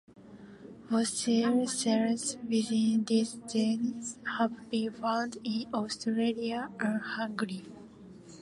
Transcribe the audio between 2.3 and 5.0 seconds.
within this genus have been